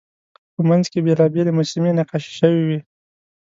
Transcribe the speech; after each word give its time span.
په 0.53 0.61
منځ 0.69 0.85
کې 0.91 0.97
یې 0.99 1.05
بېلابېلې 1.05 1.51
مجسمې 1.57 1.91
نقاشي 1.99 2.31
شوې 2.39 2.61
وې. 2.67 2.79